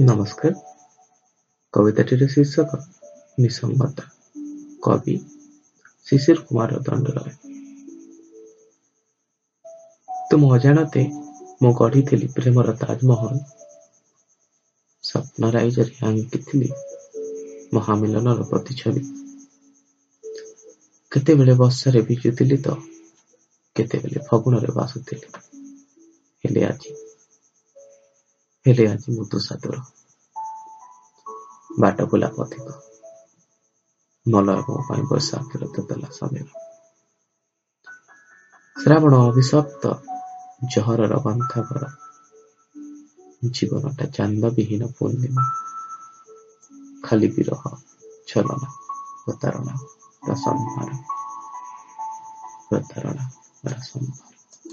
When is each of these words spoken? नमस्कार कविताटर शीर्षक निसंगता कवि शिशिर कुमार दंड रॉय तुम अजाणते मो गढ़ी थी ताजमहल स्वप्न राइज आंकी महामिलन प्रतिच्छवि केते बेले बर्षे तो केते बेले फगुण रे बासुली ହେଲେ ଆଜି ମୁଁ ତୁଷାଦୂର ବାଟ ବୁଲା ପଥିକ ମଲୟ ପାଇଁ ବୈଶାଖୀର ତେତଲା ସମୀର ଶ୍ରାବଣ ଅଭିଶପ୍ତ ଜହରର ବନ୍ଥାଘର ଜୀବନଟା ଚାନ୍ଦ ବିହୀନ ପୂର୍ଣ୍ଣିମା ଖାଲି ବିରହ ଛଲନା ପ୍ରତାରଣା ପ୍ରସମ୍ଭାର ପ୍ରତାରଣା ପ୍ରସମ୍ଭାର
नमस्कार 0.00 0.52
कविताटर 1.74 2.26
शीर्षक 2.28 2.70
निसंगता 3.40 4.04
कवि 4.84 5.14
शिशिर 6.08 6.38
कुमार 6.48 6.70
दंड 6.88 7.08
रॉय 7.18 7.30
तुम 10.30 10.48
अजाणते 10.54 11.04
मो 11.62 11.72
गढ़ी 11.82 12.02
थी 12.10 12.26
ताजमहल 12.38 13.38
स्वप्न 15.10 15.50
राइज 15.58 15.78
आंकी 15.80 16.72
महामिलन 17.76 18.32
प्रतिच्छवि 18.50 19.00
केते 21.12 21.34
बेले 21.42 21.54
बर्षे 21.64 22.56
तो 22.66 22.74
केते 23.76 23.98
बेले 23.98 24.26
फगुण 24.30 24.58
रे 24.66 24.72
बासुली 24.80 25.20
ହେଲେ 28.66 28.84
ଆଜି 28.90 29.14
ମୁଁ 29.14 29.24
ତୁଷାଦୂର 29.32 29.78
ବାଟ 31.82 32.04
ବୁଲା 32.12 32.28
ପଥିକ 32.36 32.76
ମଲୟ 34.34 34.62
ପାଇଁ 34.86 35.02
ବୈଶାଖୀର 35.10 35.68
ତେତଲା 35.78 36.08
ସମୀର 36.18 36.62
ଶ୍ରାବଣ 38.84 39.18
ଅଭିଶପ୍ତ 39.32 39.90
ଜହରର 40.76 41.18
ବନ୍ଥାଘର 41.26 41.90
ଜୀବନଟା 43.58 44.06
ଚାନ୍ଦ 44.18 44.52
ବିହୀନ 44.60 44.88
ପୂର୍ଣ୍ଣିମା 45.00 45.44
ଖାଲି 47.08 47.30
ବିରହ 47.36 47.66
ଛଲନା 48.32 48.70
ପ୍ରତାରଣା 49.26 49.76
ପ୍ରସମ୍ଭାର 50.24 51.02
ପ୍ରତାରଣା 52.70 53.28
ପ୍ରସମ୍ଭାର 53.68 54.43